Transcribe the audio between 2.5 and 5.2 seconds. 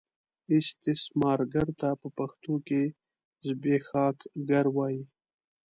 کې زبېښاکګر وايي.